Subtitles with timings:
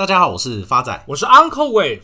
[0.00, 2.00] 大家好，我是发仔，我是 Uncle Wave。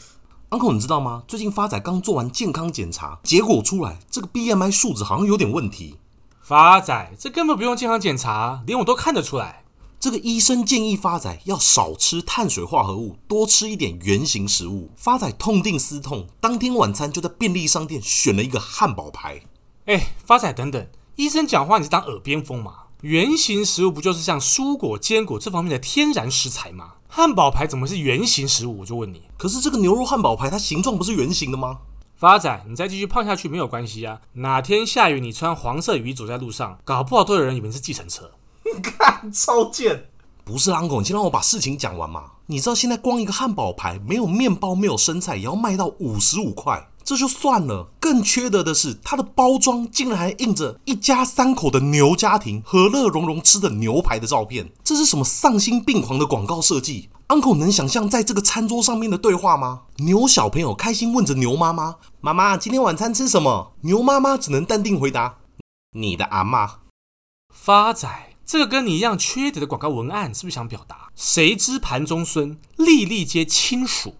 [0.51, 1.23] Uncle，你知道吗？
[1.27, 5.97] 最近发仔刚做完健康检查，结果出来，这个 BMI 数值好像有点问题。
[6.43, 9.65] 发仔，这根本不用健康检查，连我都看得出来。
[9.99, 14.91] 这个医生建议发仔要少吃碳水化合物，多吃一点圆形食物。
[14.95, 19.41] 发仔痛定思痛，当天晚餐就在便利商店选了一个汉堡排。
[19.87, 22.75] 哎，发仔，等等，医生讲话你是当耳边风吗？
[23.01, 26.93] 圆形食物不就是像蔬果、坚果这方面的天然食材吗？
[27.09, 28.81] 汉堡排怎么是圆形食物？
[28.81, 29.23] 我就问你。
[29.39, 31.79] 可是这个牛肉汉堡排它形状不是圆形的吗？
[32.17, 34.21] 发仔，你再继续胖下去没有关系啊。
[34.33, 38.31] 哪天下雨，你穿黄色雨衣走在路上，搞不好都有人以为是计程车。
[38.65, 40.07] 你看，超贱！
[40.45, 42.33] 不是，Uncle，你先让我把事情讲完嘛。
[42.47, 46.89] 你知道现在光一个汉堡排没有面包、没有生菜，也要卖到五十五块。
[47.07, 54.73] 这就算了，更缺德的是，它的包装竟然还印着一家三口的牛家庭和乐融融吃的牛排的照片。
[54.83, 59.83] 这是什么丧心病狂的广告设计？Uncle 能想象在这个餐桌上面的对话吗？
[59.99, 65.39] 牛小朋友开心问着牛妈妈：“妈妈，今天晚餐吃什么？”牛妈妈只能淡定回答
[65.95, 66.79] ：“你的阿妈。”
[67.55, 68.09] 发仔，
[68.45, 74.17] 这个跟你一样缺德的广告文案，是不是想表达“谁知盘中孙，粒粒皆亲属”？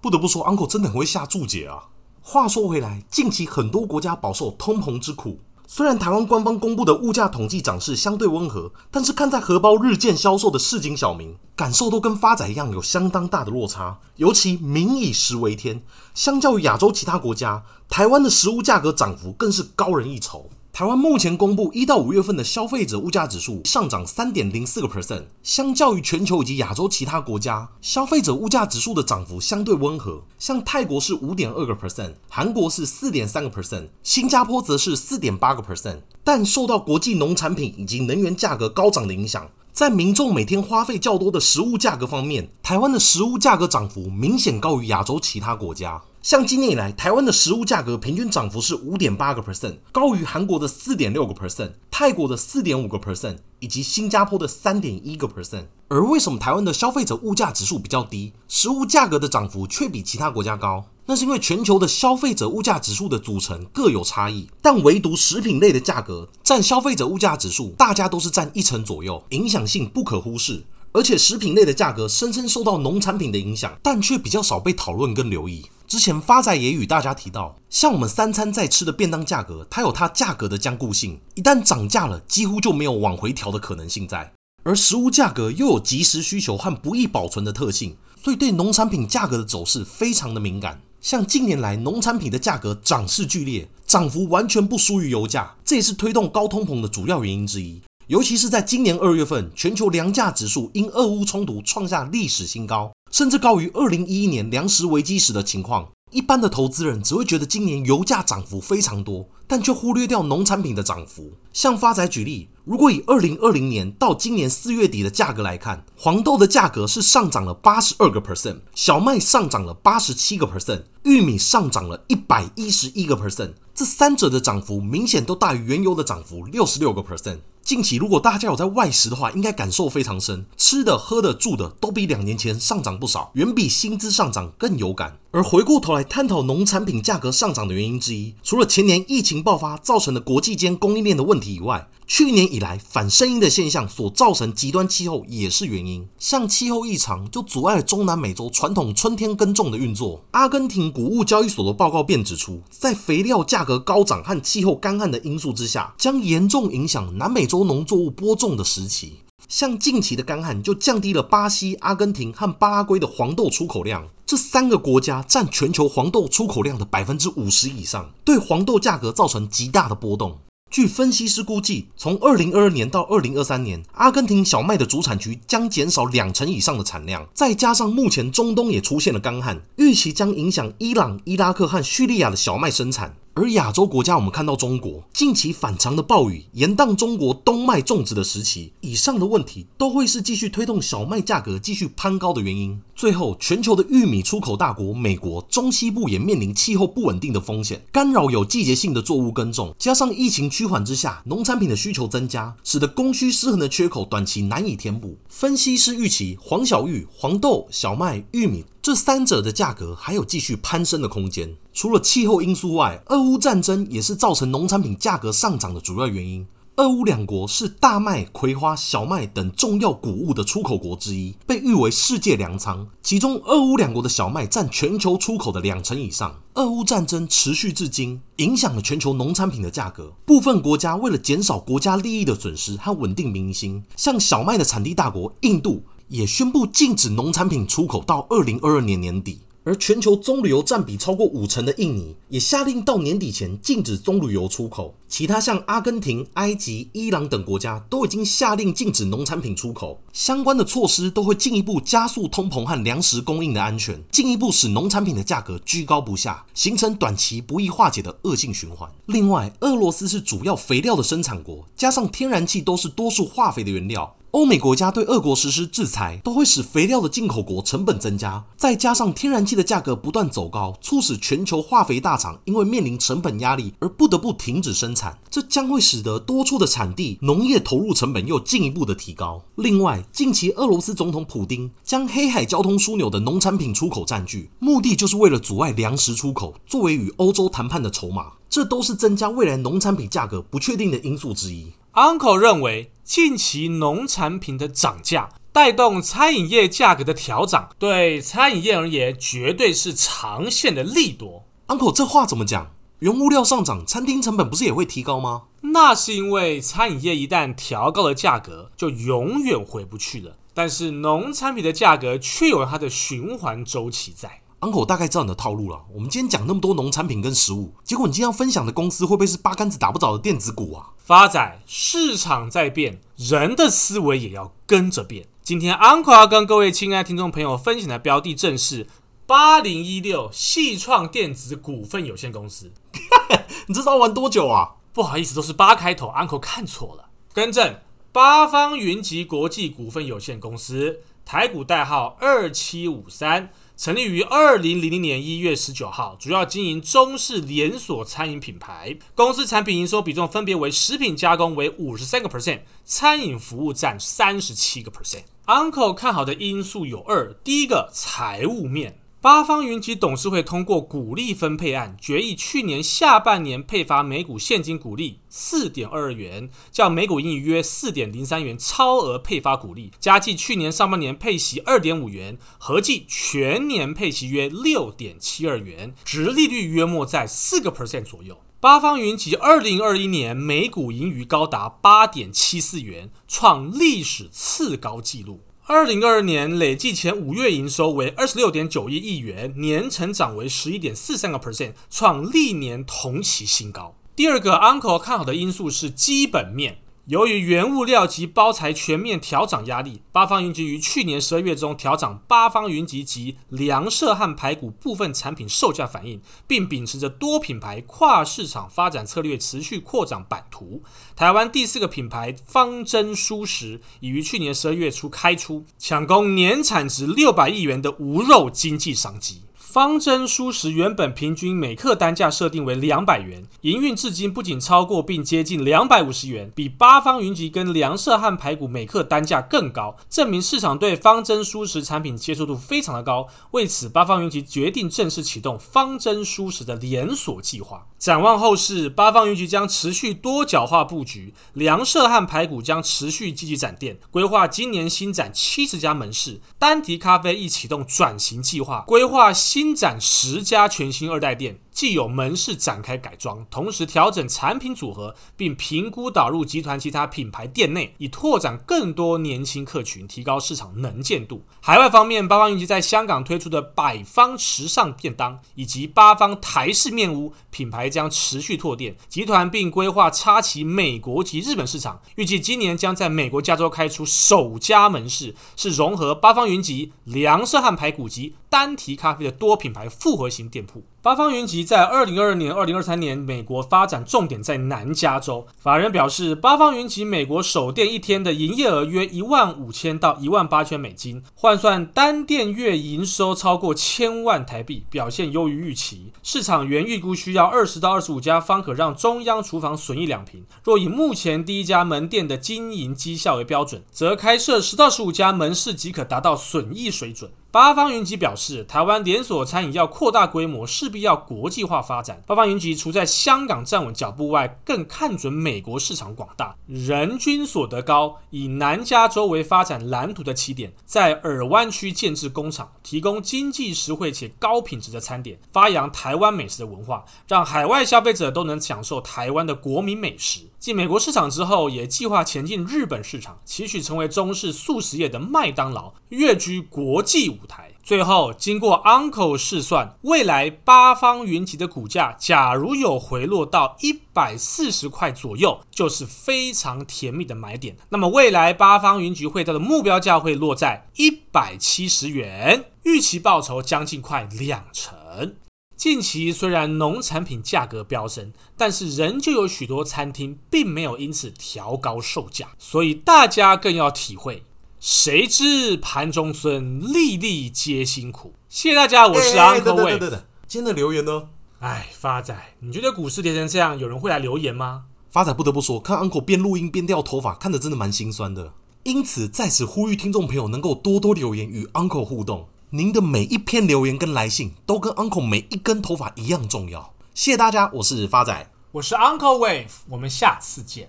[0.00, 1.88] 不得不说，Uncle 真的很会下注解啊。
[2.24, 5.40] 话说回来，近期很多国家饱受通膨之苦。
[5.66, 13.98] 虽然台湾官方公布的物价统计涨势相对温和，但是看在荷包日渐消瘦的市井小民，感受都跟发仔一样有相当大的落差。
[14.16, 15.82] 尤其民以食为天，
[16.14, 20.48] 相较于亚洲其他国家，台湾的食物价格涨幅更是高人一筹。
[20.72, 30.22] 台湾目前公布一到五月份的消费者物价指数上涨三点零四个 percent，相较于全球以及亚洲其他国家，消费者物价指数的涨幅相对温和。
[30.38, 35.98] 像泰国是五点二个 percent，韩国是四点三个 percent，新加坡则是四点八个 percent。
[36.24, 46.00] 但受到国际农产品以及能源价格高涨的影响，在民众每天花费较多的食物价格方面，台湾的食物价格涨幅明显高于亚洲其他国家。
[46.22, 55.64] 像今年以来，台湾的食物价格平均涨幅是五点八个 percent，高于韩国的四点六个 percent、泰国的四点五个 percent 以及新加坡的三点一个 percent。
[55.88, 60.84] 而为什么台湾的消费者物价指数比较低，食物价格的涨幅却比其他国家高？
[61.06, 70.62] 那是因为全球的消费者物价指数的组成各有差异，但唯独食品类的价格占消费者物价指数，大家都是占一成左右，影响性不可忽视。
[70.92, 75.64] 而且食品类的价格深深受到农产品的影响，但却比较少被讨论跟留意。
[75.92, 84.32] 之前发仔也与大家提到，像我们三餐在吃的便当价格，它有它价格的僵固性，一旦涨价了，几乎就没有往回调的可能性在。
[84.62, 87.94] 而食物价格又有即时需求和不易保存的特性，
[88.24, 90.80] 所以对农产品价格的走势非常的敏感。
[91.02, 97.82] 像近年来农产品的价格涨势剧烈，涨幅完全不输于油价，这也是推动高通膨的主要原因之一。
[98.08, 102.92] 尤其是在今年二月份，全球粮价指数因俄乌冲突创下历史新高。
[103.12, 105.88] 甚至高于二零一一年粮食危机时的情况。
[106.10, 111.32] 一般的投资人只会觉得今年油价涨幅非常多，但却忽略掉农产品的涨幅。
[111.52, 123.52] 像发仔举例，如果以二零二零年到今年四月底的价格来看，黄豆的价格是上涨了八十二个 percent，小麦上涨了八十七个 percent，玉米上涨了一百一十一个 percent。
[123.74, 127.38] 这三者的涨幅明显都大于原油的涨幅六十六个 percent。
[127.64, 135.16] 近期如果大家有在外食的话，应该感受非常深，吃的、喝的、住的都比两年前上涨不少，远比薪资上涨更有感。
[135.30, 146.06] 而回过头来探讨农产品价格上涨的原因之一，除了前年疫情爆发造成的国际间供应链的问题以外，去年以来反声音的现象所造成极端气候也是原因。
[146.18, 150.22] 像气候异常就阻碍了中南美洲传统春天耕种的运作。
[150.32, 159.20] 阿根廷谷物交易所的报告便指出，在肥料价格高涨和气候干旱的因素之下，将严重影响南美洲农作物播种的时期。
[159.48, 164.08] 像近期的干旱就降低了巴西、阿根廷和巴拉圭的黄豆出口量。
[164.24, 170.38] 这三个国家占全球黄豆出口量的百分之五十以上，对黄豆价格造成极大的波动。
[170.72, 177.28] 据分析师估计，从二零二二年到二零二三年，阿根廷小麦的主产区将减少两成以上的产量。
[177.34, 183.14] 再加上目前中东也出现了干旱，预期将影响伊朗、伊拉克和叙利亚的小麦生产。
[183.34, 192.78] 而亚洲国家，我们看到中国近期反常的暴雨，延宕中国冬麦种植的时期，以上的问题都会是继续推动小麦价格继续攀高的原因。
[192.94, 205.16] 最后，全球的玉米出口大国美国中西部也面临气候不稳定的风险，干扰有季节性的作物耕种，加上疫情趋缓之下，农产品的需求增加，使得供需失衡的缺口短期难以填补。
[205.30, 208.66] 分析师预期，黄小玉、黄豆、小麦、玉米。
[208.82, 211.56] 这三者的价格还有继续攀升的空间。
[211.72, 216.46] 除了气候因素外，俄乌战争也是造成农产品价格上涨的主要原因。
[216.76, 222.86] 俄乌两国是大麦、葵花、小麦等重要谷物的出口国之一，被誉为世界粮仓。
[223.02, 226.34] 其中，俄乌两国的小麦占全球出口的两成以上。
[226.54, 230.10] 俄乌战争持续至今，影响了全球农产品的价格。
[230.24, 239.40] 部分国家为了减少国家利益的损失和稳定民心，像小麦的产地大国印度也宣布禁止农产品出口到二零二二年年底。
[239.64, 244.94] 而全球棕榈油占比超过五成的印尼，也下令到年底前禁止棕榈油出口。
[245.12, 250.00] 其他像阿根廷、埃及、伊朗等国家都已经下令禁止农产品出口。
[250.10, 258.90] 相关的措施都会进一步加速通膨和粮食供应的安全，进一步使农产品的价格居高不下，形成短期不易化解的恶性循环。
[259.04, 264.16] 另外，俄罗斯是主要肥料的生产国，加上天然气都是多数化肥的原料。
[264.30, 279.42] 欧美国家对俄国实施制裁，都会使肥料的进口国成本增加，再加上天然气的价格不断走高，促使全球化肥大厂因为面临成本压力而不得不停止生产，这将会使得多处的产地农业投入成本又进一步的提高。
[279.54, 291.72] 另外，近期俄罗斯总统普京将黑海交通枢纽的农产品出口占据，目的就是为了阻碍粮食出口，作为与欧洲谈判的筹码，这都是增加未来农产品价格不确定的因素之一。
[291.94, 301.44] Uncle 认为，近期农产品的涨价带动餐饮业价格的调涨，对餐饮业而言绝对是长线的利多。
[301.66, 302.72] Uncle 这话怎么讲？
[303.02, 305.42] 原物料上涨，餐厅成本不是也会提高吗？
[305.62, 310.36] 那是因为餐饮业一旦调高了价格，就永远回不去了。
[310.54, 314.42] 但是农产品的价格却有它的循环周期在。
[314.60, 315.80] Uncle 大概知道你的套路了。
[315.92, 320.90] 我们今天讲那么多农产品跟食物，结果你今天要分享的公司会不会是八竿子打不着的电子股啊？
[320.96, 325.26] 发展，市场在变，人的思维也要跟着变。
[325.42, 328.86] 今天 Uncle 要跟各位亲爱听众朋友分享的标的正是
[329.26, 332.70] 八零一六矽创电子股份有限公司。
[333.68, 334.76] 你这招玩多久啊？
[334.92, 337.08] 不好意思，都是八开头，Uncle 看错了。
[337.32, 337.80] 更正，
[338.12, 343.50] 八方云集国际股份有限公司，台股代号二七五三。
[343.74, 348.96] 成立于二零零零年一月十九号，主要经营中式连锁餐饮品牌。
[349.16, 355.24] 公司产品营收比重分别为食品加工为五十三个 percent，餐饮服务占三十七个 percent。
[355.46, 359.00] Uncle 看好的因素有二：第一个，财务面。
[359.22, 378.40] 八方云集董事会通过股利分配案，决议去年下半年配发每股现金股利四点二二元，较每股盈余约四点零三元超额配发股利，加计去年上半年配息二点五元，合计全年配息约六点七二元，殖利率约莫在四个 percent 左右。
[378.58, 385.42] 八方云集二零二一年每股盈余高达八点七四元，创历史次高纪录。
[385.72, 393.96] 二零二二年累计前五月营收为二十六点九一亿元，年成长为十一点四三个 percent，创历年同期新高。
[394.14, 396.81] 第二个 Uncle 看好的因素是基本面。
[397.06, 410.80] 由于原物料及包材全面调涨压力，八方云集于去年十二月中调涨八方云集及凉舍汉排骨部分产品售价反应，并秉持着多品牌跨市场发展策略，持续扩展版图。
[411.16, 419.42] 台湾第四个品牌方真蔬食已于去年十二月初开出，抢攻年产值六百亿元的无肉经济商机。
[419.72, 433.26] 方针蔬食原本平均每克单价设定为两百元，营运至今不仅超过并接近两百五十元，比八方云集跟粮舍汉排骨每克单价更高，证明市场对方珍蔬食产品接受度非常的高。
[433.52, 437.86] 为此，八方云集决定正式启动方针蔬食的连锁计划。
[437.98, 446.42] 展望后市，八方云集将持续多角化布局，粮舍汉排骨将持续积极展店，规划今年新展七十家门市。
[446.58, 449.61] 丹提咖啡亦启动转型计划，规划新。
[449.62, 461.44] 新展十家全新二代店，既有门市展开改装，同时调整产品组合，并评估导入集团其他品牌店内，以拓展更多年轻客群，提高市场能见度。
[461.60, 480.84] 海外方面，八方云集在香港推出的百方时尚便当以及八方台式面屋品牌将持续拓店，集团并规划插旗美国及日本市场，预计今年将在美国加州开出首家门市，是融合八方云集、凉舍汉排骨及丹提咖啡的多品牌复合型店铺。
[481.02, 485.44] 八方云集在二零二二年、二零二三年美国发展重点在南加州。
[485.58, 496.12] 法人表示，八方云集美国首店一天的营业额约一万五千到一万八千美金，换算单店月营收超过千万台币，表现优于预期。
[496.22, 500.44] 市场原预估需要二十到二十五家方可让中央厨房损益两平。
[500.62, 507.28] 若以目前第一家门店的经营绩效为标准，则开设十到十五家门市即可达到损益水准。
[507.52, 512.22] 八方云集表示，台湾连锁餐饮要扩大规模，势必要国际化发展。
[512.26, 530.48] 八方云集除在香港站稳脚步外，更看准美国市场广大、人均所得高，以南加州为发展蓝图的起点，在尔湾区建置工厂，提供经济实惠且高品质的餐点，发扬台湾美食的文化，让海外消费者都能享受台湾的国民美食。
[530.58, 537.72] 继美国市场之后，也计划前进日本市场，期许成为中式速食业的麦当劳，跃居国际舞台。
[537.82, 547.76] 最后，经过 Uncle 试算，未来八方云集的股价，假如有回落到一百四十块左右，就是非常甜蜜的买点。
[547.88, 555.34] 那么，未来八方云集会到的目标价会落在一百七十元，预期报酬将近快两成。
[555.74, 564.44] 近期虽然农产品价格飙升，但是仍旧有许多餐厅并没有因此调高售价，所以大家更要体会。
[564.84, 568.34] 谁知盘中飧，粒粒皆辛苦。
[568.48, 569.96] 谢谢大家，我是 Uncle Wave。
[569.96, 571.28] 等等，今天的留言呢？
[571.60, 574.86] 哎，发仔，你觉得股市跌成这样，有人会来留言吗？
[575.08, 578.54] 发仔不得不说，看 Uncle 边录音边掉头发，看着真的蛮心酸的。
[578.82, 582.48] 因此在此呼吁听众朋友能够多多留言与 Uncle 互动。
[582.70, 586.92] 您的每一篇留言跟来信，都跟 Uncle 每一根头发一样重要。
[587.14, 590.80] 谢谢大家，我是发仔，我是 Uncle Wave，我们下次见。